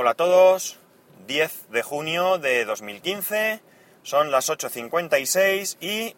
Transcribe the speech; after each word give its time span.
Hola 0.00 0.10
a 0.10 0.14
todos, 0.14 0.76
10 1.26 1.70
de 1.70 1.82
junio 1.82 2.38
de 2.38 2.64
2015, 2.64 3.60
son 4.04 4.30
las 4.30 4.48
8.56 4.48 5.76
y 5.80 6.14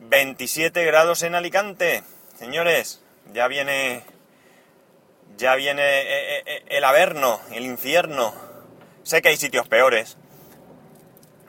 27 0.00 0.84
grados 0.84 1.22
en 1.22 1.36
Alicante. 1.36 2.02
Señores, 2.36 3.00
ya 3.32 3.46
viene 3.46 4.02
ya 5.36 5.54
viene 5.54 5.80
eh, 5.84 6.38
eh, 6.38 6.42
eh, 6.44 6.64
el 6.70 6.82
averno, 6.82 7.40
el 7.52 7.66
infierno. 7.66 8.34
Sé 9.04 9.22
que 9.22 9.28
hay 9.28 9.36
sitios 9.36 9.68
peores, 9.68 10.18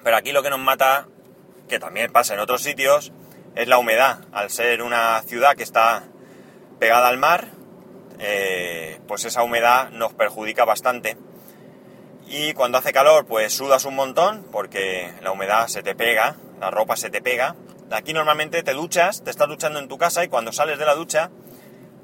pero 0.03 0.15
aquí 0.17 0.33
lo 0.33 0.43
que 0.43 0.51
nos 0.51 0.59
mata, 0.59 1.07
que 1.67 1.79
también 1.79 2.11
pasa 2.11 2.35
en 2.35 2.41
otros 2.41 2.61
sitios, 2.61 3.11
es 3.55 3.67
la 3.67 3.79
humedad. 3.79 4.19
Al 4.33 4.51
ser 4.51 4.83
una 4.83 5.23
ciudad 5.23 5.55
que 5.55 5.63
está 5.63 6.03
pegada 6.77 7.07
al 7.07 7.17
mar, 7.17 7.47
pues 9.07 9.25
esa 9.25 9.43
humedad 9.43 9.89
nos 9.91 10.13
perjudica 10.13 10.65
bastante. 10.65 11.17
Y 12.27 12.53
cuando 12.53 12.77
hace 12.77 12.93
calor, 12.93 13.25
pues 13.25 13.53
sudas 13.53 13.85
un 13.85 13.95
montón, 13.95 14.45
porque 14.51 15.13
la 15.21 15.31
humedad 15.31 15.67
se 15.67 15.83
te 15.83 15.93
pega, 15.93 16.35
la 16.59 16.71
ropa 16.71 16.95
se 16.95 17.09
te 17.09 17.21
pega. 17.21 17.55
Aquí 17.91 18.13
normalmente 18.13 18.63
te 18.63 18.73
duchas, 18.73 19.23
te 19.23 19.29
estás 19.29 19.47
duchando 19.47 19.79
en 19.79 19.87
tu 19.87 19.97
casa 19.97 20.23
y 20.23 20.29
cuando 20.29 20.51
sales 20.51 20.79
de 20.79 20.85
la 20.85 20.95
ducha, 20.95 21.29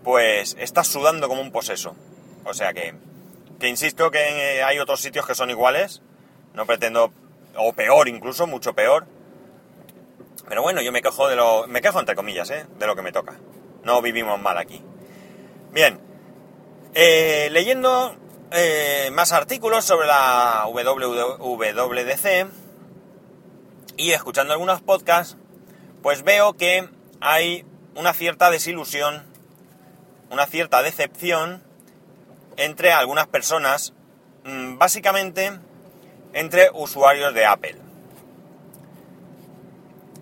pues 0.03 0.55
estás 0.59 0.87
sudando 0.87 1.27
como 1.27 1.41
un 1.41 1.51
poseso. 1.51 1.95
O 2.45 2.53
sea 2.53 2.73
que, 2.73 2.93
que 3.59 3.67
insisto 3.67 4.11
que 4.11 4.61
hay 4.63 4.79
otros 4.79 5.01
sitios 5.01 5.25
que 5.25 5.35
son 5.35 5.49
iguales, 5.49 6.01
no 6.53 6.65
pretendo, 6.65 7.11
o 7.55 7.73
peor 7.73 8.07
incluso, 8.07 8.45
mucho 8.45 8.73
peor. 8.73 9.07
Pero 10.47 10.61
bueno, 10.61 10.81
yo 10.81 10.91
me 10.91 11.01
quejo 11.01 11.27
de 11.27 11.35
lo, 11.35 11.67
me 11.67 11.81
quejo 11.81 11.99
entre 11.99 12.15
comillas, 12.15 12.49
¿eh? 12.51 12.65
de 12.77 12.87
lo 12.87 12.95
que 12.95 13.01
me 13.01 13.11
toca. 13.11 13.39
No 13.83 14.01
vivimos 14.01 14.39
mal 14.39 14.57
aquí. 14.57 14.83
Bien, 15.71 15.99
eh, 16.93 17.49
leyendo 17.51 18.15
eh, 18.51 19.09
más 19.13 19.31
artículos 19.31 19.85
sobre 19.85 20.07
la 20.07 20.65
WWDC 20.67 22.47
y 23.97 24.11
escuchando 24.11 24.53
algunos 24.53 24.81
podcasts, 24.81 25.37
pues 26.01 26.23
veo 26.23 26.53
que 26.53 26.89
hay 27.21 27.65
una 27.95 28.13
cierta 28.13 28.49
desilusión, 28.49 29.25
una 30.29 30.45
cierta 30.45 30.81
decepción 30.81 31.63
entre 32.57 32.91
algunas 32.91 33.27
personas, 33.27 33.93
mm, 34.43 34.77
básicamente 34.77 35.59
entre 36.33 36.69
usuarios 36.73 37.33
de 37.33 37.45
Apple. 37.45 37.75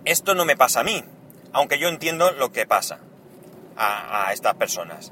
Esto 0.06 0.36
no 0.36 0.46
me 0.46 0.56
pasa 0.56 0.80
a 0.80 0.84
mí, 0.84 1.04
aunque 1.52 1.80
yo 1.80 1.90
entiendo 1.90 2.32
lo 2.32 2.52
que 2.52 2.66
pasa 2.66 3.00
a, 3.76 4.32
estas 4.34 4.56
personas. 4.56 5.12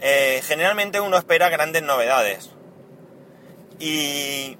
Eh, 0.00 0.40
generalmente 0.44 1.00
uno 1.00 1.16
espera 1.16 1.48
grandes 1.48 1.82
novedades 1.82 2.50
y 3.80 4.56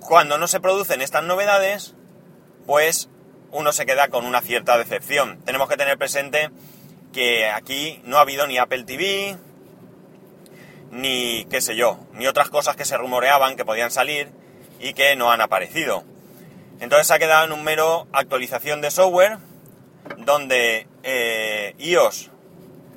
cuando 0.00 0.38
no 0.38 0.48
se 0.48 0.60
producen 0.60 1.02
estas 1.02 1.22
novedades, 1.22 1.94
pues 2.66 3.08
uno 3.50 3.72
se 3.72 3.86
queda 3.86 4.08
con 4.08 4.24
una 4.24 4.40
cierta 4.40 4.78
decepción. 4.78 5.40
Tenemos 5.44 5.68
que 5.68 5.76
tener 5.76 5.98
presente 5.98 6.50
que 7.12 7.48
aquí 7.48 8.00
no 8.04 8.18
ha 8.18 8.22
habido 8.22 8.46
ni 8.46 8.58
Apple 8.58 8.84
TV, 8.84 9.36
ni 10.90 11.46
qué 11.50 11.60
sé 11.60 11.76
yo, 11.76 11.98
ni 12.14 12.26
otras 12.26 12.48
cosas 12.48 12.76
que 12.76 12.84
se 12.84 12.96
rumoreaban 12.96 13.56
que 13.56 13.64
podían 13.64 13.90
salir 13.90 14.30
y 14.80 14.92
que 14.94 15.16
no 15.16 15.30
han 15.30 15.40
aparecido. 15.40 16.04
Entonces 16.80 17.10
ha 17.10 17.18
quedado 17.18 17.46
en 17.46 17.52
un 17.52 17.64
mero 17.64 18.06
actualización 18.12 18.80
de 18.80 18.90
software 18.90 19.38
donde 20.18 20.86
eh, 21.02 21.74
iOS, 21.78 22.30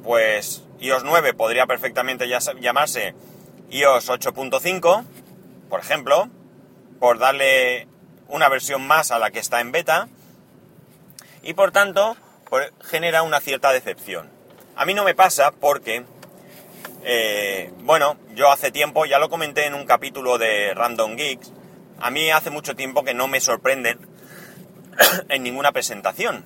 pues 0.03 0.63
iOS 0.81 1.03
9 1.03 1.33
podría 1.35 1.67
perfectamente 1.67 2.27
llamarse 2.27 3.13
iOS 3.69 4.09
8.5, 4.09 5.05
por 5.69 5.79
ejemplo, 5.79 6.27
por 6.99 7.19
darle 7.19 7.87
una 8.27 8.49
versión 8.49 8.85
más 8.85 9.11
a 9.11 9.19
la 9.19 9.29
que 9.29 9.39
está 9.39 9.61
en 9.61 9.71
beta, 9.71 10.09
y 11.43 11.53
por 11.53 11.71
tanto 11.71 12.17
genera 12.83 13.21
una 13.21 13.39
cierta 13.39 13.71
decepción. 13.71 14.29
A 14.75 14.85
mí 14.85 14.95
no 14.95 15.03
me 15.03 15.13
pasa 15.13 15.51
porque, 15.51 16.03
eh, 17.03 17.71
bueno, 17.81 18.17
yo 18.33 18.51
hace 18.51 18.71
tiempo, 18.71 19.05
ya 19.05 19.19
lo 19.19 19.29
comenté 19.29 19.67
en 19.67 19.75
un 19.75 19.85
capítulo 19.85 20.39
de 20.39 20.73
Random 20.73 21.15
Geeks, 21.15 21.51
a 21.99 22.09
mí 22.09 22.31
hace 22.31 22.49
mucho 22.49 22.75
tiempo 22.75 23.03
que 23.03 23.13
no 23.13 23.27
me 23.27 23.39
sorprenden 23.39 23.99
en 25.29 25.43
ninguna 25.43 25.71
presentación. 25.71 26.43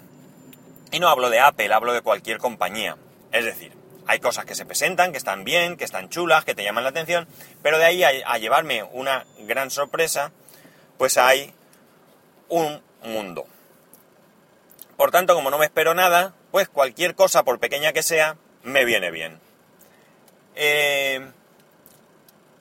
Y 0.91 1.00
no 1.00 1.07
hablo 1.07 1.29
de 1.29 1.40
Apple, 1.40 1.74
hablo 1.74 1.94
de 1.94 2.01
cualquier 2.01 2.38
compañía. 2.38 2.97
Es 3.31 3.45
decir, 3.45 3.72
hay 4.08 4.20
cosas 4.20 4.46
que 4.46 4.56
se 4.56 4.66
presentan, 4.66 5.12
que 5.12 5.18
están 5.18 5.44
bien, 5.44 5.78
que 5.78 5.84
están 5.84 6.10
chulas, 6.10 6.46
que 6.46 6.56
te 6.56 6.64
llaman 6.64 6.84
la 6.84 6.92
atención, 6.92 7.28
pero 7.62 7.78
de 7.78 7.86
ahí 7.86 8.04
a, 8.04 8.38
llevarme 8.38 8.84
una 8.84 9.26
gran 9.40 9.72
sorpresa, 9.72 10.32
pues 10.98 11.18
hay 11.18 11.54
un 12.50 12.82
mundo. 13.04 13.46
Por 14.98 15.12
tanto, 15.12 15.34
como 15.34 15.50
no 15.50 15.58
me 15.58 15.66
espero 15.66 15.94
nada, 15.94 16.34
pues 16.52 16.70
cualquier 16.70 17.16
cosa, 17.16 17.44
por 17.44 17.60
pequeña 17.60 17.94
que 17.94 18.04
sea, 18.04 18.38
me 18.64 18.86
viene 18.86 19.12
bien. 19.12 19.40
Eh, 20.56 21.28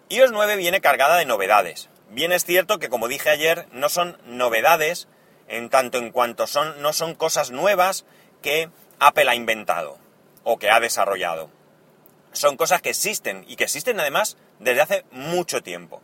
iOS 0.09 0.33
9 0.33 0.57
viene 0.57 0.81
cargada 0.81 1.17
de 1.17 1.27
novedades. 1.27 1.89
Bien 2.11 2.33
es 2.33 2.45
cierto 2.45 2.79
que, 2.79 2.89
como 2.89 3.09
dije 3.09 3.31
ayer, 3.31 3.67
no 3.73 3.89
son 3.89 4.19
novedades 4.27 5.09
en 5.47 5.69
tanto 5.69 5.99
en 5.99 6.11
cuanto 6.11 6.47
son, 6.47 6.81
no 6.83 6.93
son 6.93 7.15
cosas 7.15 7.51
nuevas 7.51 8.05
que 8.43 8.71
Apple 8.99 9.29
ha 9.29 9.35
inventado 9.35 10.04
o 10.45 10.59
que 10.59 10.71
ha 10.71 10.81
desarrollado. 10.81 11.51
Son 12.33 12.57
cosas 12.57 12.83
que 12.83 12.91
existen 12.91 13.45
y 13.49 13.57
que 13.57 13.65
existen 13.65 13.99
además 13.99 14.37
desde 14.59 14.81
hace 14.81 15.05
mucho 15.11 15.63
tiempo. 15.63 16.03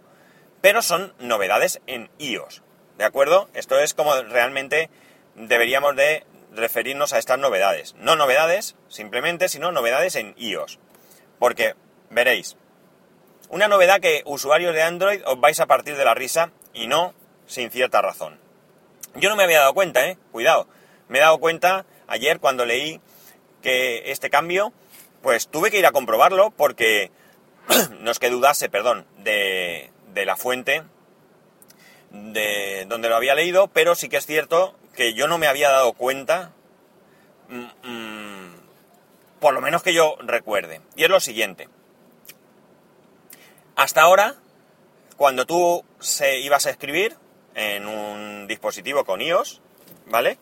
Pero 0.60 0.82
son 0.82 1.14
novedades 1.18 1.80
en 1.86 2.10
iOS. 2.18 2.62
¿De 2.98 3.04
acuerdo? 3.04 3.48
Esto 3.54 3.78
es 3.78 3.94
como 3.94 4.14
realmente 4.22 4.90
deberíamos 5.34 5.96
de 5.96 6.26
referirnos 6.52 7.12
a 7.12 7.18
estas 7.18 7.38
novedades. 7.38 7.94
No 7.98 8.16
novedades 8.16 8.76
simplemente, 8.88 9.48
sino 9.48 9.72
novedades 9.72 10.16
en 10.16 10.34
iOS. 10.36 10.78
Porque, 11.38 11.74
veréis, 12.10 12.56
una 13.48 13.68
novedad 13.68 14.00
que 14.00 14.22
usuarios 14.26 14.74
de 14.74 14.82
Android 14.82 15.22
os 15.26 15.40
vais 15.40 15.58
a 15.60 15.66
partir 15.66 15.96
de 15.96 16.04
la 16.04 16.14
risa 16.14 16.50
y 16.72 16.86
no 16.86 17.14
sin 17.46 17.70
cierta 17.70 18.02
razón. 18.02 18.38
Yo 19.16 19.28
no 19.28 19.36
me 19.36 19.42
había 19.42 19.60
dado 19.60 19.74
cuenta, 19.74 20.06
¿eh? 20.06 20.16
Cuidado. 20.30 20.68
Me 21.08 21.18
he 21.18 21.22
dado 21.22 21.38
cuenta 21.38 21.84
ayer 22.06 22.38
cuando 22.38 22.64
leí 22.64 23.00
que 23.62 24.10
este 24.10 24.30
cambio, 24.30 24.72
pues 25.22 25.48
tuve 25.48 25.70
que 25.70 25.78
ir 25.78 25.86
a 25.86 25.92
comprobarlo 25.92 26.50
porque 26.50 27.10
no 28.00 28.10
es 28.10 28.18
que 28.18 28.30
dudase, 28.30 28.68
perdón, 28.68 29.06
de, 29.18 29.90
de 30.12 30.26
la 30.26 30.36
fuente 30.36 30.82
de 32.10 32.86
donde 32.88 33.08
lo 33.08 33.16
había 33.16 33.34
leído, 33.34 33.68
pero 33.68 33.94
sí 33.94 34.08
que 34.08 34.16
es 34.16 34.26
cierto 34.26 34.74
que 34.94 35.14
yo 35.14 35.28
no 35.28 35.38
me 35.38 35.46
había 35.46 35.70
dado 35.70 35.92
cuenta, 35.92 36.52
mm, 37.48 37.88
mm, 37.88 38.54
por 39.40 39.54
lo 39.54 39.60
menos 39.60 39.82
que 39.82 39.94
yo 39.94 40.16
recuerde. 40.20 40.80
Y 40.96 41.04
es 41.04 41.10
lo 41.10 41.20
siguiente. 41.20 41.68
Hasta 43.76 44.02
ahora, 44.02 44.34
cuando 45.16 45.46
tú 45.46 45.84
se 46.00 46.40
ibas 46.40 46.66
a 46.66 46.70
escribir 46.70 47.16
en 47.54 47.86
un 47.86 48.46
dispositivo 48.46 49.04
con 49.04 49.20
iOS, 49.20 49.60
¿vale? 50.06 50.38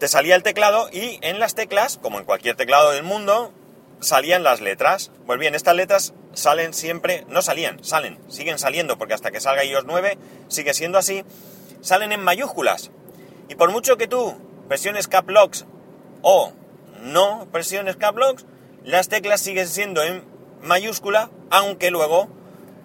Te 0.00 0.08
salía 0.08 0.34
el 0.34 0.42
teclado 0.42 0.88
y 0.90 1.18
en 1.20 1.38
las 1.38 1.54
teclas, 1.54 1.98
como 1.98 2.18
en 2.18 2.24
cualquier 2.24 2.56
teclado 2.56 2.90
del 2.90 3.02
mundo, 3.02 3.52
salían 4.00 4.42
las 4.42 4.62
letras. 4.62 5.12
Pues 5.26 5.38
bien, 5.38 5.54
estas 5.54 5.76
letras 5.76 6.14
salen 6.32 6.72
siempre, 6.72 7.26
no 7.28 7.42
salían, 7.42 7.84
salen, 7.84 8.18
siguen 8.30 8.58
saliendo, 8.58 8.96
porque 8.96 9.12
hasta 9.12 9.30
que 9.30 9.40
salga 9.40 9.62
iOS 9.62 9.84
9 9.84 10.16
sigue 10.48 10.72
siendo 10.72 10.96
así, 10.96 11.22
salen 11.82 12.12
en 12.12 12.24
mayúsculas. 12.24 12.90
Y 13.50 13.56
por 13.56 13.70
mucho 13.72 13.98
que 13.98 14.08
tú 14.08 14.38
presiones 14.68 15.06
cap 15.06 15.28
locks 15.28 15.66
o 16.22 16.54
no 17.02 17.46
presiones 17.52 17.96
cap 17.96 18.16
locks, 18.16 18.46
las 18.82 19.08
teclas 19.08 19.42
siguen 19.42 19.68
siendo 19.68 20.02
en 20.02 20.24
mayúscula, 20.62 21.30
aunque 21.50 21.90
luego 21.90 22.28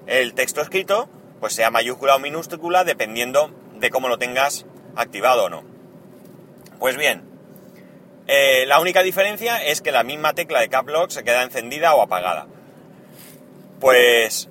el 0.06 0.34
texto 0.34 0.62
escrito 0.62 1.08
pues 1.40 1.54
sea 1.54 1.72
mayúscula 1.72 2.18
o 2.18 2.20
minúscula 2.20 2.84
dependiendo 2.84 3.52
de 3.80 3.90
cómo 3.90 4.10
lo 4.10 4.18
tengas 4.18 4.66
activado 4.98 5.46
o 5.46 5.50
no. 5.50 5.75
Pues 6.86 6.98
bien, 6.98 7.24
eh, 8.28 8.66
la 8.68 8.80
única 8.80 9.02
diferencia 9.02 9.58
es 9.58 9.82
que 9.82 9.92
la 9.92 10.04
misma 10.04 10.34
tecla 10.34 10.60
de 10.60 10.70
Cap 10.70 10.88
Lock 10.88 11.10
se 11.10 11.24
queda 11.24 11.42
encendida 11.42 11.96
o 11.96 12.04
apagada. 12.04 12.46
Pues... 13.80 14.50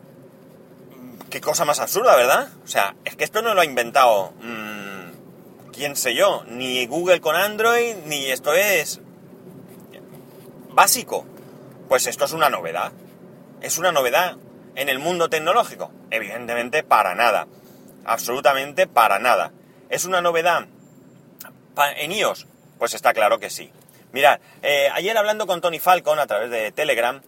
Qué 1.30 1.40
cosa 1.40 1.64
más 1.64 1.78
absurda, 1.78 2.16
¿verdad? 2.16 2.48
O 2.64 2.66
sea, 2.66 2.96
es 3.04 3.14
que 3.14 3.22
esto 3.22 3.40
no 3.40 3.54
lo 3.54 3.60
ha 3.60 3.64
inventado... 3.64 4.32
Mmm, 4.40 5.70
¿Quién 5.72 5.94
sé 5.94 6.16
yo? 6.16 6.42
Ni 6.48 6.84
Google 6.86 7.20
con 7.20 7.36
Android, 7.36 7.94
ni 8.06 8.26
esto 8.26 8.52
es... 8.52 9.00
Básico. 10.70 11.24
Pues 11.88 12.08
esto 12.08 12.24
es 12.24 12.32
una 12.32 12.50
novedad. 12.50 12.90
¿Es 13.60 13.78
una 13.78 13.92
novedad 13.92 14.38
en 14.74 14.88
el 14.88 14.98
mundo 14.98 15.30
tecnológico? 15.30 15.92
Evidentemente 16.10 16.82
para 16.82 17.14
nada. 17.14 17.46
Absolutamente 18.04 18.88
para 18.88 19.20
nada. 19.20 19.52
¿Es 19.88 20.04
una 20.04 20.20
novedad 20.20 20.66
en 21.96 22.12
iOS? 22.12 22.46
Pues 22.78 22.94
está 22.94 23.12
claro 23.12 23.38
que 23.38 23.50
sí. 23.50 23.70
Mirad, 24.12 24.38
eh, 24.62 24.88
ayer 24.92 25.16
hablando 25.16 25.46
con 25.46 25.60
Tony 25.60 25.80
Falcon 25.80 26.18
a 26.18 26.26
través 26.26 26.50
de 26.50 26.72
Telegram, 26.72 27.20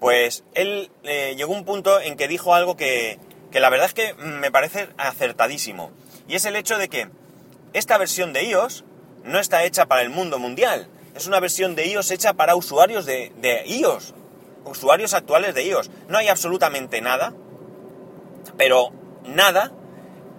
Pues 0.00 0.44
él 0.54 0.90
eh, 1.02 1.34
llegó 1.36 1.54
a 1.54 1.58
un 1.58 1.66
punto 1.66 2.00
en 2.00 2.16
que 2.16 2.26
dijo 2.26 2.54
algo 2.54 2.74
que, 2.74 3.18
que 3.52 3.60
la 3.60 3.68
verdad 3.68 3.86
es 3.86 3.94
que 3.94 4.14
me 4.14 4.50
parece 4.50 4.88
acertadísimo. 4.96 5.90
Y 6.26 6.36
es 6.36 6.46
el 6.46 6.56
hecho 6.56 6.78
de 6.78 6.88
que 6.88 7.08
esta 7.74 7.98
versión 7.98 8.32
de 8.32 8.44
iOS 8.44 8.84
no 9.24 9.38
está 9.38 9.64
hecha 9.64 9.86
para 9.86 10.00
el 10.00 10.08
mundo 10.08 10.38
mundial. 10.38 10.88
Es 11.14 11.26
una 11.26 11.38
versión 11.38 11.74
de 11.76 11.86
iOS 11.86 12.10
hecha 12.12 12.32
para 12.32 12.56
usuarios 12.56 13.04
de, 13.04 13.30
de 13.36 13.62
iOS, 13.66 14.14
usuarios 14.64 15.12
actuales 15.12 15.54
de 15.54 15.64
iOS. 15.64 15.90
No 16.08 16.16
hay 16.16 16.28
absolutamente 16.28 17.02
nada, 17.02 17.34
pero 18.56 18.92
nada 19.24 19.70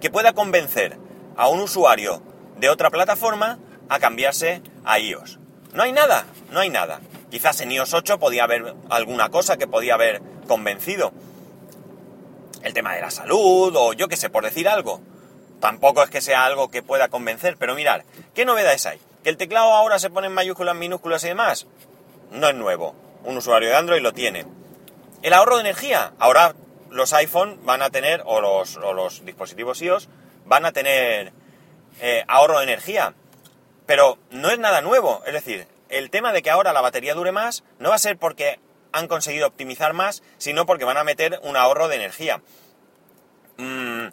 que 0.00 0.10
pueda 0.10 0.32
convencer 0.32 0.98
a 1.36 1.48
un 1.48 1.60
usuario 1.60 2.20
de 2.62 2.70
otra 2.70 2.90
plataforma 2.90 3.58
a 3.88 3.98
cambiarse 3.98 4.62
a 4.84 5.00
iOS. 5.00 5.40
No 5.72 5.82
hay 5.82 5.90
nada, 5.90 6.26
no 6.52 6.60
hay 6.60 6.70
nada. 6.70 7.00
Quizás 7.28 7.60
en 7.60 7.72
iOS 7.72 7.92
8 7.92 8.20
podía 8.20 8.44
haber 8.44 8.76
alguna 8.88 9.30
cosa 9.30 9.56
que 9.56 9.66
podía 9.66 9.94
haber 9.94 10.22
convencido. 10.46 11.12
El 12.62 12.72
tema 12.72 12.94
de 12.94 13.00
la 13.00 13.10
salud 13.10 13.74
o 13.76 13.92
yo 13.94 14.06
qué 14.06 14.16
sé, 14.16 14.30
por 14.30 14.44
decir 14.44 14.68
algo. 14.68 15.00
Tampoco 15.58 16.04
es 16.04 16.10
que 16.10 16.20
sea 16.20 16.44
algo 16.44 16.70
que 16.70 16.84
pueda 16.84 17.08
convencer, 17.08 17.56
pero 17.58 17.74
mirar, 17.74 18.04
¿qué 18.32 18.44
novedades 18.44 18.86
hay? 18.86 19.00
¿Que 19.24 19.30
el 19.30 19.36
teclado 19.38 19.72
ahora 19.72 19.98
se 19.98 20.10
pone 20.10 20.28
en 20.28 20.32
mayúsculas, 20.32 20.76
minúsculas 20.76 21.24
y 21.24 21.28
demás? 21.28 21.66
No 22.30 22.48
es 22.48 22.54
nuevo. 22.54 22.94
Un 23.24 23.38
usuario 23.38 23.70
de 23.70 23.76
Android 23.76 24.02
lo 24.02 24.12
tiene. 24.12 24.46
El 25.22 25.32
ahorro 25.32 25.56
de 25.56 25.62
energía. 25.62 26.12
Ahora 26.20 26.54
los 26.90 27.12
iPhone 27.12 27.58
van 27.64 27.82
a 27.82 27.90
tener, 27.90 28.22
o 28.24 28.40
los, 28.40 28.76
los 28.76 29.24
dispositivos 29.24 29.82
iOS, 29.82 30.08
van 30.46 30.64
a 30.64 30.70
tener 30.70 31.32
eh, 32.00 32.24
ahorro 32.28 32.58
de 32.58 32.64
energía. 32.64 33.14
Pero 33.86 34.18
no 34.30 34.50
es 34.50 34.58
nada 34.58 34.80
nuevo. 34.80 35.22
Es 35.26 35.32
decir, 35.32 35.66
el 35.88 36.10
tema 36.10 36.32
de 36.32 36.42
que 36.42 36.50
ahora 36.50 36.72
la 36.72 36.80
batería 36.80 37.14
dure 37.14 37.32
más 37.32 37.64
no 37.78 37.90
va 37.90 37.96
a 37.96 37.98
ser 37.98 38.16
porque 38.16 38.58
han 38.92 39.08
conseguido 39.08 39.46
optimizar 39.46 39.92
más, 39.92 40.22
sino 40.38 40.66
porque 40.66 40.84
van 40.84 40.96
a 40.96 41.04
meter 41.04 41.40
un 41.42 41.56
ahorro 41.56 41.88
de 41.88 41.96
energía. 41.96 42.42
Mm, 43.56 44.06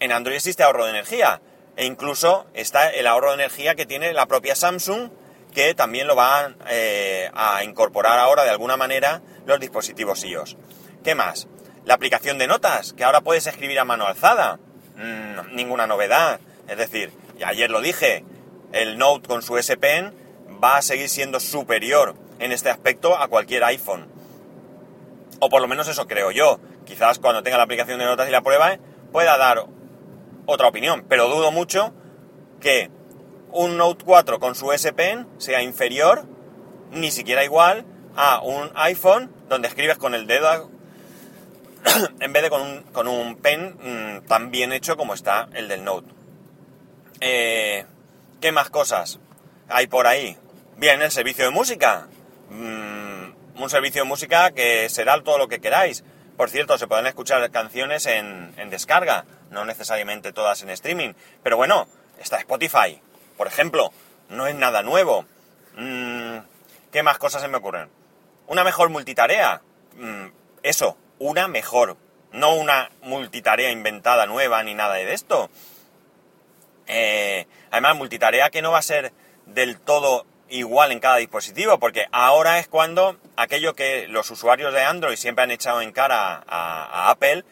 en 0.00 0.12
Android 0.12 0.36
existe 0.36 0.62
ahorro 0.62 0.84
de 0.84 0.90
energía. 0.90 1.40
E 1.76 1.86
incluso 1.86 2.46
está 2.54 2.90
el 2.90 3.06
ahorro 3.06 3.28
de 3.28 3.34
energía 3.34 3.74
que 3.74 3.86
tiene 3.86 4.12
la 4.12 4.26
propia 4.26 4.54
Samsung, 4.54 5.10
que 5.54 5.74
también 5.74 6.06
lo 6.06 6.14
van 6.14 6.56
eh, 6.68 7.30
a 7.34 7.64
incorporar 7.64 8.18
ahora 8.18 8.44
de 8.44 8.50
alguna 8.50 8.76
manera 8.76 9.22
los 9.46 9.60
dispositivos 9.60 10.24
iOS. 10.24 10.56
¿Qué 11.04 11.14
más? 11.14 11.48
La 11.84 11.94
aplicación 11.94 12.38
de 12.38 12.46
notas, 12.46 12.92
que 12.92 13.04
ahora 13.04 13.20
puedes 13.20 13.46
escribir 13.46 13.78
a 13.78 13.84
mano 13.84 14.06
alzada. 14.06 14.58
Mm, 14.96 15.54
ninguna 15.54 15.86
novedad. 15.86 16.40
Es 16.68 16.78
decir, 16.78 17.12
y 17.38 17.44
ayer 17.44 17.70
lo 17.70 17.80
dije, 17.80 18.24
el 18.72 18.98
Note 18.98 19.28
con 19.28 19.42
su 19.42 19.58
S 19.58 19.76
Pen 19.76 20.14
va 20.62 20.76
a 20.76 20.82
seguir 20.82 21.08
siendo 21.08 21.40
superior 21.40 22.14
en 22.38 22.52
este 22.52 22.70
aspecto 22.70 23.16
a 23.16 23.28
cualquier 23.28 23.64
iPhone. 23.64 24.06
O 25.40 25.48
por 25.48 25.60
lo 25.60 25.68
menos 25.68 25.88
eso 25.88 26.06
creo 26.06 26.30
yo. 26.30 26.60
Quizás 26.84 27.18
cuando 27.18 27.42
tenga 27.42 27.56
la 27.56 27.64
aplicación 27.64 27.98
de 27.98 28.04
notas 28.04 28.28
y 28.28 28.32
la 28.32 28.42
prueba 28.42 28.78
pueda 29.12 29.36
dar 29.36 29.66
otra 30.46 30.68
opinión, 30.68 31.04
pero 31.08 31.28
dudo 31.28 31.52
mucho 31.52 31.92
que 32.60 32.90
un 33.50 33.76
Note 33.76 34.04
4 34.04 34.38
con 34.40 34.54
su 34.54 34.72
S 34.72 34.92
Pen 34.92 35.28
sea 35.38 35.62
inferior, 35.62 36.24
ni 36.90 37.10
siquiera 37.10 37.44
igual, 37.44 37.84
a 38.16 38.40
un 38.40 38.70
iPhone 38.74 39.30
donde 39.48 39.68
escribes 39.68 39.98
con 39.98 40.14
el 40.14 40.26
dedo 40.26 40.70
en 42.20 42.32
vez 42.32 42.42
de 42.42 42.50
con 42.50 42.62
un, 42.62 42.82
con 42.92 43.08
un 43.08 43.36
pen 43.36 43.76
mm, 43.82 44.26
tan 44.26 44.50
bien 44.50 44.72
hecho 44.72 44.96
como 44.96 45.14
está 45.14 45.48
el 45.54 45.68
del 45.68 45.84
Note. 45.84 46.11
Eh, 47.24 47.86
¿Qué 48.40 48.50
más 48.50 48.68
cosas 48.68 49.20
hay 49.68 49.86
por 49.86 50.08
ahí? 50.08 50.36
Bien, 50.76 51.00
el 51.02 51.12
servicio 51.12 51.44
de 51.44 51.52
música. 51.52 52.08
Mm, 52.50 53.62
un 53.62 53.70
servicio 53.70 54.02
de 54.02 54.08
música 54.08 54.50
que 54.50 54.88
será 54.88 55.22
todo 55.22 55.38
lo 55.38 55.46
que 55.46 55.60
queráis. 55.60 56.02
Por 56.36 56.50
cierto, 56.50 56.76
se 56.78 56.88
pueden 56.88 57.06
escuchar 57.06 57.48
canciones 57.52 58.06
en, 58.06 58.52
descarga, 58.70 59.24
no 59.50 59.64
necesariamente 59.64 60.32
todas 60.32 60.62
en 60.62 60.70
streaming. 60.70 61.12
Pero 61.44 61.56
bueno, 61.56 61.86
está 62.18 62.38
Spotify, 62.38 63.00
por 63.36 63.46
ejemplo. 63.46 63.92
No 64.28 64.48
es 64.48 64.56
nada 64.56 64.82
nuevo. 64.82 65.24
Mm, 65.76 66.38
¿Qué 66.90 67.04
más 67.04 67.18
cosas 67.18 67.40
se 67.40 67.46
me 67.46 67.58
ocurren? 67.58 67.88
Una 68.48 68.64
mejor 68.64 68.88
multitarea. 68.88 69.62
Mm, 69.94 70.26
eso, 70.64 70.96
una 71.20 71.46
mejor. 71.46 71.96
No 72.32 72.56
una 72.56 72.90
multitarea 73.02 73.70
inventada 73.70 74.26
nueva 74.26 74.60
ni 74.64 74.74
nada 74.74 74.94
de 74.94 75.14
esto. 75.14 75.50
Eh, 76.86 77.46
además, 77.70 77.96
multitarea 77.96 78.50
que 78.50 78.62
no 78.62 78.72
va 78.72 78.78
a 78.78 78.82
ser 78.82 79.12
del 79.46 79.78
todo 79.78 80.26
igual 80.48 80.92
en 80.92 81.00
cada 81.00 81.16
dispositivo, 81.16 81.78
porque 81.78 82.06
ahora 82.12 82.58
es 82.58 82.68
cuando 82.68 83.16
aquello 83.36 83.74
que 83.74 84.06
los 84.08 84.30
usuarios 84.30 84.72
de 84.74 84.82
Android 84.82 85.16
siempre 85.16 85.44
han 85.44 85.50
echado 85.50 85.80
en 85.80 85.92
cara 85.92 86.44
a, 86.46 87.10
Apple, 87.10 87.44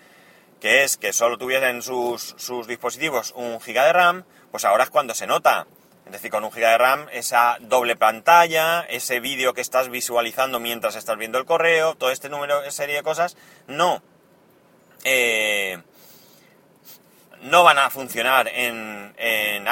que 0.60 0.84
es 0.84 0.98
que 0.98 1.12
solo 1.12 1.38
tuvieran 1.38 1.80
sus, 1.82 2.34
sus 2.36 2.66
dispositivos 2.66 3.32
un 3.34 3.60
giga 3.60 3.86
de 3.86 3.94
RAM, 3.94 4.24
pues 4.50 4.64
ahora 4.64 4.84
es 4.84 4.90
cuando 4.90 5.14
se 5.14 5.26
nota. 5.26 5.66
Es 6.04 6.12
decir, 6.12 6.30
con 6.30 6.44
un 6.44 6.52
giga 6.52 6.70
de 6.72 6.78
RAM, 6.78 7.06
esa 7.12 7.56
doble 7.60 7.94
pantalla, 7.96 8.80
ese 8.82 9.20
vídeo 9.20 9.54
que 9.54 9.60
estás 9.60 9.88
visualizando 9.88 10.58
mientras 10.58 10.96
estás 10.96 11.16
viendo 11.16 11.38
el 11.38 11.44
correo, 11.44 11.94
todo 11.94 12.10
este 12.10 12.28
número, 12.28 12.68
serie 12.70 12.96
de 12.96 13.02
cosas, 13.02 13.36
no. 13.68 14.02
Eh, 15.04 15.78
no 17.50 17.64
van 17.64 17.78
a 17.78 17.90
funcionar 17.90 18.48
en, 18.48 19.14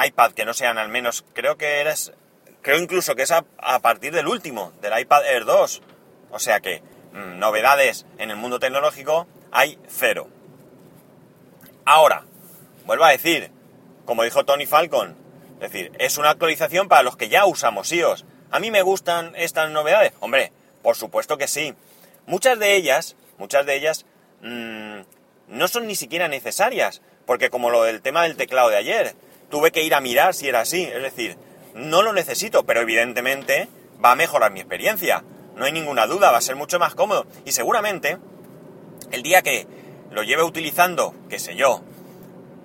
iPad 0.05 0.31
que 0.33 0.45
no 0.45 0.53
sean 0.53 0.77
al 0.77 0.89
menos, 0.89 1.25
creo 1.33 1.57
que 1.57 1.79
eres, 1.79 2.13
creo 2.61 2.77
incluso 2.77 3.15
que 3.15 3.23
es 3.23 3.31
a, 3.31 3.43
partir 3.81 4.13
del 4.13 4.27
último, 4.27 4.73
del 4.81 4.99
iPad 4.99 5.25
Air 5.25 5.45
2. 5.45 5.81
O 6.31 6.39
sea 6.39 6.59
que 6.59 6.81
mm, 7.13 7.39
novedades 7.39 8.05
en 8.17 8.29
el 8.31 8.37
mundo 8.37 8.59
tecnológico 8.59 9.27
hay 9.51 9.79
cero. 9.87 10.27
Ahora, 11.85 12.25
vuelvo 12.85 13.05
a 13.05 13.11
decir, 13.11 13.51
como 14.05 14.23
dijo 14.23 14.45
Tony 14.45 14.65
Falcon, 14.65 15.17
es 15.55 15.71
decir, 15.71 15.91
es 15.99 16.17
una 16.17 16.29
actualización 16.29 16.87
para 16.87 17.03
los 17.03 17.17
que 17.17 17.29
ya 17.29 17.45
usamos 17.45 17.91
iOS. 17.91 18.25
¿A 18.51 18.59
mí 18.59 18.71
me 18.71 18.81
gustan 18.81 19.33
estas 19.35 19.69
novedades? 19.71 20.13
Hombre, 20.19 20.51
por 20.81 20.95
supuesto 20.95 21.37
que 21.37 21.47
sí. 21.47 21.73
Muchas 22.25 22.59
de 22.59 22.75
ellas, 22.75 23.15
muchas 23.37 23.65
de 23.65 23.75
ellas 23.75 24.05
mm, 24.41 24.99
no 25.47 25.67
son 25.67 25.87
ni 25.87 25.95
siquiera 25.95 26.27
necesarias. 26.27 27.01
Porque 27.29 27.51
como 27.51 27.69
lo 27.69 27.83
del 27.83 28.01
tema 28.01 28.23
del 28.23 28.35
teclado 28.35 28.69
de 28.69 28.77
ayer, 28.77 29.13
tuve 29.51 29.69
que 29.71 29.83
ir 29.83 29.93
a 29.93 30.01
mirar 30.01 30.33
si 30.33 30.47
era 30.47 30.61
así. 30.61 30.81
Es 30.81 31.03
decir, 31.03 31.37
no 31.75 32.01
lo 32.01 32.11
necesito, 32.11 32.65
pero 32.65 32.81
evidentemente 32.81 33.69
va 34.03 34.13
a 34.13 34.15
mejorar 34.15 34.51
mi 34.51 34.61
experiencia. 34.61 35.23
No 35.55 35.65
hay 35.65 35.71
ninguna 35.71 36.07
duda, 36.07 36.31
va 36.31 36.39
a 36.39 36.41
ser 36.41 36.55
mucho 36.55 36.79
más 36.79 36.95
cómodo. 36.95 37.27
Y 37.45 37.51
seguramente, 37.51 38.17
el 39.11 39.21
día 39.21 39.43
que 39.43 39.67
lo 40.09 40.23
lleve 40.23 40.41
utilizando, 40.41 41.13
qué 41.29 41.37
sé 41.37 41.55
yo, 41.55 41.83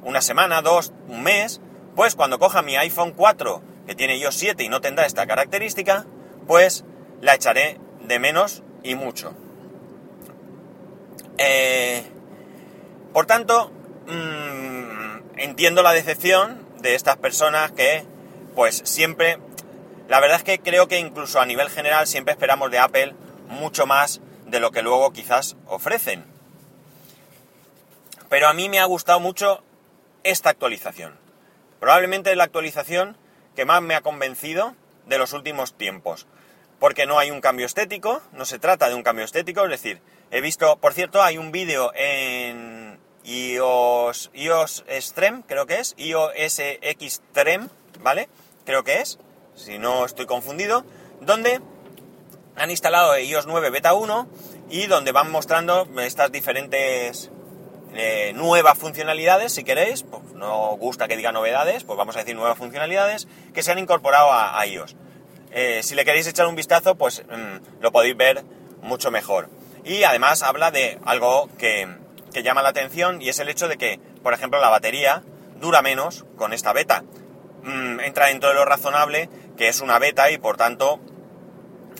una 0.01 0.23
semana, 0.23 0.63
dos, 0.63 0.95
un 1.09 1.23
mes, 1.23 1.61
pues 1.95 2.15
cuando 2.15 2.39
coja 2.39 2.63
mi 2.63 2.75
iPhone 2.77 3.13
4, 3.13 3.63
que 3.87 3.95
tiene 3.95 4.17
iOS 4.17 4.35
7 4.37 4.65
y 4.65 4.71
no 4.71 4.81
tendrá 4.81 5.05
esta 5.05 5.27
característica, 5.27 6.07
pues 6.47 6.87
la 7.21 7.35
echaré 7.35 7.79
de 8.01 8.19
menos 8.19 8.63
y 8.83 8.95
mucho. 8.95 9.35
Eh, 11.37 12.03
por 13.13 13.27
tanto, 13.27 13.71
Mm, 14.07 15.39
entiendo 15.39 15.83
la 15.83 15.93
decepción 15.93 16.65
de 16.81 16.95
estas 16.95 17.17
personas 17.17 17.73
que, 17.73 18.05
pues 18.55 18.83
siempre, 18.85 19.39
la 20.09 20.21
verdad 20.21 20.39
es 20.39 20.45
que 20.45 20.59
creo 20.59 20.89
que 20.89 20.99
incluso 20.99 21.41
a 21.41 21.47
nivel 21.47 21.71
general 21.71 22.07
siempre 22.07 22.33
esperamos 22.33 22.71
de 22.71 22.79
Apple 22.79 23.15
mucho 23.49 23.87
más 23.87 24.21
de 24.47 24.61
lo 24.61 24.71
que 24.71 24.83
luego 24.83 25.13
quizás 25.13 25.57
ofrecen. 25.67 26.25
Pero 28.29 28.49
a 28.49 28.53
mí 28.53 28.69
me 28.69 28.81
ha 28.81 28.85
gustado 28.85 29.21
mucho 29.21 29.63
esta 30.23 30.51
actualización. 30.51 31.19
Probablemente 31.81 32.31
es 32.31 32.37
la 32.37 32.45
actualización 32.45 33.17
que 33.55 33.65
más 33.65 33.83
me 33.83 33.95
ha 33.95 34.01
convencido 34.01 34.75
de 35.07 35.19
los 35.19 35.33
últimos 35.33 35.75
tiempos. 35.75 36.27
Porque 36.79 37.07
no 37.07 37.19
hay 37.19 37.31
un 37.31 37.41
cambio 37.41 37.67
estético, 37.67 38.21
no 38.33 38.45
se 38.45 38.59
trata 38.59 38.89
de 38.89 38.95
un 38.95 39.03
cambio 39.03 39.25
estético, 39.25 39.65
es 39.65 39.71
decir, 39.71 40.01
he 40.31 40.41
visto, 40.41 40.77
por 40.77 40.93
cierto, 40.93 41.23
hay 41.23 41.39
un 41.39 41.53
vídeo 41.53 41.93
en, 41.95 42.64
iOS, 44.35 44.85
Extreme, 44.89 45.43
creo 45.47 45.67
que 45.67 45.81
es, 45.81 45.95
iOS 45.97 46.59
Extreme, 46.59 47.69
¿vale? 48.01 48.29
Creo 48.65 48.85
que 48.85 49.01
es, 49.01 49.19
si 49.55 49.79
no 49.79 50.05
estoy 50.05 50.27
confundido, 50.27 50.85
donde 51.21 51.61
han 52.57 52.71
instalado 52.71 53.19
iOS 53.19 53.47
9 53.47 53.71
Beta 53.71 53.95
1 53.95 54.29
y 54.71 54.87
donde 54.87 55.13
van 55.13 55.31
mostrando 55.31 55.89
estas 56.01 56.31
diferentes 56.33 57.31
eh, 57.95 58.33
nuevas 58.35 58.79
funcionalidades, 58.79 59.53
si 59.53 59.65
queréis, 59.65 60.03
pues 60.03 60.23
no 60.35 60.77
gusta 60.77 61.07
que 61.09 61.17
diga 61.17 61.33
novedades, 61.33 61.85
pues 61.85 61.97
vamos 61.97 62.17
a 62.17 62.21
decir 62.21 62.35
nuevas 62.35 62.59
funcionalidades 62.59 63.29
que 63.53 63.63
se 63.63 63.73
han 63.73 63.79
incorporado 63.79 64.33
a, 64.33 64.65
iOS. 64.67 64.97
Eh, 65.53 65.83
si 65.83 65.95
le 65.95 66.05
queréis 66.05 66.27
echar 66.27 66.47
un 66.47 66.57
vistazo, 66.57 66.97
pues 66.97 67.23
mm, 67.25 67.83
lo 67.83 67.93
podéis 67.93 68.17
ver 68.17 68.45
mucho 68.83 69.11
mejor. 69.11 69.49
Y 69.85 70.03
además 70.03 70.43
habla 70.43 70.71
de 70.71 70.99
algo 71.05 71.49
que, 71.59 71.89
que 72.35 72.43
llama 72.43 72.61
la 72.61 72.69
atención 72.69 73.23
y 73.23 73.31
es 73.31 73.39
el 73.39 73.49
hecho 73.49 73.69
de 73.69 73.79
que, 73.79 73.99
por 74.23 74.35
ejemplo, 74.35 74.61
la 74.61 74.69
batería 74.69 75.23
dura 75.59 75.81
menos 75.81 76.27
con 76.37 76.53
esta 76.53 76.75
beta. 76.75 77.05
Mm, 77.63 78.01
entra 78.01 78.27
dentro 78.27 78.51
de 78.51 78.57
lo 78.57 78.67
razonable 78.67 79.31
que 79.57 79.69
es 79.69 79.81
una 79.81 79.99
beta 79.99 80.31
y 80.31 80.37
por 80.37 80.59
tanto 80.59 81.01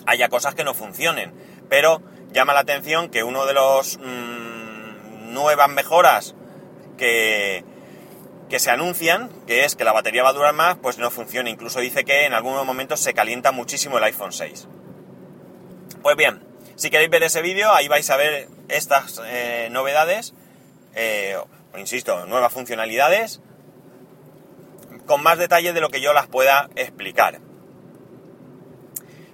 haya 0.05 0.29
cosas 0.29 0.53
que 0.53 0.63
no 0.63 0.75
funcionen. 0.75 1.33
Pero 1.69 2.03
llama 2.31 2.53
la 2.53 2.59
atención 2.59 3.09
que 3.09 3.23
uno 3.23 3.47
de 3.47 3.53
los 3.53 3.97
mm, 3.97 5.33
nuevas 5.33 5.69
mejoras 5.69 6.35
que, 6.97 7.63
que 8.49 8.59
se 8.59 8.69
anuncian, 8.69 9.29
que 9.47 9.63
es 9.63 9.75
que 9.75 9.85
la 9.85 9.93
batería 9.93 10.21
va 10.21 10.29
a 10.29 10.33
durar 10.33 10.53
más, 10.53 10.77
pues 10.77 10.97
no 10.97 11.09
funciona. 11.09 11.49
Incluso 11.49 11.79
dice 11.79 12.03
que 12.03 12.25
en 12.25 12.33
algunos 12.33 12.65
momentos 12.65 12.99
se 12.99 13.13
calienta 13.13 13.51
muchísimo 13.51 13.97
el 13.97 14.03
iPhone 14.03 14.33
6. 14.33 14.67
Pues 16.03 16.15
bien, 16.17 16.43
si 16.75 16.89
queréis 16.89 17.09
ver 17.09 17.23
ese 17.23 17.41
vídeo, 17.41 17.71
ahí 17.71 17.87
vais 17.87 18.09
a 18.09 18.17
ver 18.17 18.49
estas 18.69 19.21
eh, 19.25 19.69
novedades, 19.71 20.33
eh, 20.95 21.37
insisto, 21.77 22.25
nuevas 22.25 22.53
funcionalidades, 22.53 23.41
con 25.05 25.21
más 25.21 25.37
detalle 25.37 25.73
de 25.73 25.81
lo 25.81 25.89
que 25.89 26.01
yo 26.01 26.13
las 26.13 26.27
pueda 26.27 26.69
explicar. 26.75 27.39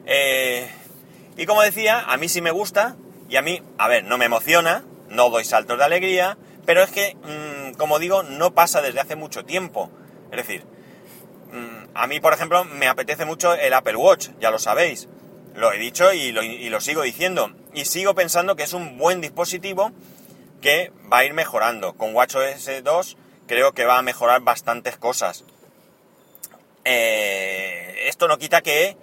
Eh, 0.05 0.69
y 1.37 1.45
como 1.45 1.61
decía, 1.61 2.01
a 2.01 2.17
mí 2.17 2.27
sí 2.27 2.41
me 2.41 2.51
gusta, 2.51 2.95
y 3.29 3.37
a 3.37 3.41
mí, 3.41 3.61
a 3.77 3.87
ver, 3.87 4.03
no 4.03 4.17
me 4.17 4.25
emociona, 4.25 4.83
no 5.09 5.29
doy 5.29 5.45
saltos 5.45 5.77
de 5.77 5.85
alegría, 5.85 6.37
pero 6.65 6.83
es 6.83 6.91
que, 6.91 7.15
mm, 7.15 7.75
como 7.75 7.99
digo, 7.99 8.23
no 8.23 8.53
pasa 8.53 8.81
desde 8.81 8.99
hace 8.99 9.15
mucho 9.15 9.45
tiempo. 9.45 9.89
Es 10.31 10.37
decir, 10.37 10.65
mm, 11.51 11.91
a 11.93 12.07
mí, 12.07 12.19
por 12.19 12.33
ejemplo, 12.33 12.65
me 12.65 12.87
apetece 12.87 13.25
mucho 13.25 13.53
el 13.53 13.73
Apple 13.73 13.95
Watch, 13.95 14.29
ya 14.39 14.51
lo 14.51 14.59
sabéis. 14.59 15.07
Lo 15.55 15.71
he 15.71 15.77
dicho 15.77 16.13
y 16.13 16.31
lo, 16.31 16.43
y 16.43 16.69
lo 16.69 16.79
sigo 16.81 17.01
diciendo. 17.01 17.51
Y 17.73 17.85
sigo 17.85 18.13
pensando 18.15 18.55
que 18.55 18.63
es 18.63 18.73
un 18.73 18.97
buen 18.97 19.21
dispositivo 19.21 19.91
que 20.61 20.91
va 21.11 21.19
a 21.19 21.25
ir 21.25 21.33
mejorando. 21.33 21.93
Con 21.93 22.15
WatchOS 22.15 22.83
2 22.83 23.17
creo 23.47 23.73
que 23.73 23.85
va 23.85 23.97
a 23.97 24.01
mejorar 24.01 24.41
bastantes 24.41 24.97
cosas. 24.97 25.43
Eh, 26.83 28.07
esto 28.07 28.27
no 28.27 28.37
quita 28.37 28.61
que 28.61 28.97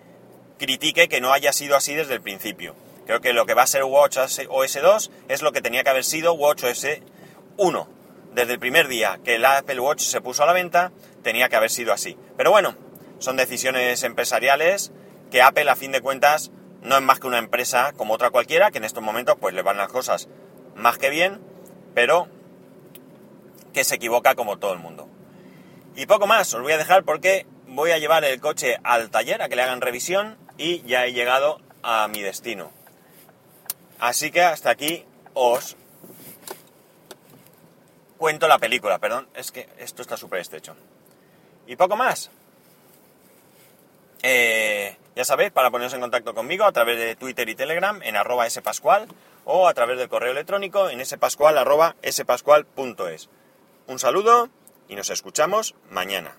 critique 0.58 1.08
que 1.08 1.20
no 1.20 1.32
haya 1.32 1.52
sido 1.52 1.76
así 1.76 1.94
desde 1.94 2.14
el 2.14 2.20
principio. 2.20 2.74
Creo 3.06 3.20
que 3.20 3.32
lo 3.32 3.46
que 3.46 3.54
va 3.54 3.62
a 3.62 3.66
ser 3.66 3.84
WatchOS 3.84 4.48
2 4.48 5.10
es 5.28 5.42
lo 5.42 5.52
que 5.52 5.62
tenía 5.62 5.82
que 5.82 5.90
haber 5.90 6.04
sido 6.04 6.34
WatchOS 6.34 6.86
1. 7.56 7.88
Desde 8.34 8.52
el 8.52 8.58
primer 8.58 8.88
día 8.88 9.18
que 9.24 9.36
el 9.36 9.44
Apple 9.44 9.80
Watch 9.80 10.02
se 10.02 10.20
puso 10.20 10.42
a 10.42 10.46
la 10.46 10.52
venta, 10.52 10.92
tenía 11.22 11.48
que 11.48 11.56
haber 11.56 11.70
sido 11.70 11.92
así. 11.92 12.16
Pero 12.36 12.50
bueno, 12.50 12.76
son 13.18 13.36
decisiones 13.36 14.02
empresariales 14.02 14.92
que 15.30 15.42
Apple 15.42 15.68
a 15.68 15.76
fin 15.76 15.92
de 15.92 16.00
cuentas 16.00 16.50
no 16.82 16.96
es 16.96 17.02
más 17.02 17.20
que 17.20 17.26
una 17.26 17.38
empresa 17.38 17.92
como 17.96 18.14
otra 18.14 18.30
cualquiera, 18.30 18.70
que 18.70 18.78
en 18.78 18.84
estos 18.84 19.02
momentos 19.02 19.36
pues 19.40 19.54
le 19.54 19.62
van 19.62 19.76
las 19.76 19.88
cosas 19.88 20.28
más 20.74 20.98
que 20.98 21.10
bien, 21.10 21.40
pero 21.94 22.28
que 23.72 23.84
se 23.84 23.96
equivoca 23.96 24.34
como 24.34 24.58
todo 24.58 24.72
el 24.72 24.78
mundo. 24.78 25.08
Y 25.96 26.06
poco 26.06 26.26
más, 26.26 26.52
os 26.54 26.62
voy 26.62 26.72
a 26.72 26.78
dejar 26.78 27.04
porque 27.04 27.46
voy 27.66 27.90
a 27.90 27.98
llevar 27.98 28.24
el 28.24 28.40
coche 28.40 28.78
al 28.84 29.10
taller 29.10 29.42
a 29.42 29.48
que 29.48 29.56
le 29.56 29.62
hagan 29.62 29.80
revisión 29.80 30.36
y 30.56 30.82
ya 30.82 31.04
he 31.04 31.12
llegado 31.12 31.60
a 31.82 32.08
mi 32.08 32.22
destino. 32.22 32.70
Así 33.98 34.30
que 34.30 34.42
hasta 34.42 34.70
aquí 34.70 35.04
os 35.34 35.76
cuento 38.16 38.48
la 38.48 38.58
película, 38.58 38.98
perdón, 38.98 39.28
es 39.34 39.50
que 39.50 39.68
esto 39.78 40.02
está 40.02 40.16
súper 40.16 40.40
estrecho. 40.40 40.76
Y 41.66 41.76
poco 41.76 41.96
más. 41.96 42.30
Eh, 44.22 44.96
ya 45.18 45.24
sabéis, 45.24 45.50
para 45.50 45.72
poneros 45.72 45.92
en 45.94 46.00
contacto 46.00 46.32
conmigo 46.32 46.64
a 46.64 46.70
través 46.70 46.96
de 46.96 47.16
Twitter 47.16 47.48
y 47.48 47.56
Telegram 47.56 48.00
en 48.04 48.14
arroba 48.14 48.48
spascual 48.48 49.08
o 49.44 49.66
a 49.66 49.74
través 49.74 49.98
del 49.98 50.08
correo 50.08 50.30
electrónico 50.30 50.88
en 50.90 51.04
spascual 51.04 51.58
arroba 51.58 51.96
spascual.es. 52.08 53.28
Un 53.88 53.98
saludo 53.98 54.48
y 54.88 54.94
nos 54.94 55.10
escuchamos 55.10 55.74
mañana. 55.90 56.36